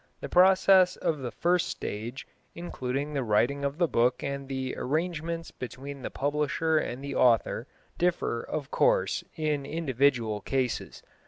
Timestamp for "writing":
3.21-3.63